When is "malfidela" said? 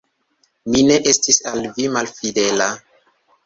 1.99-2.73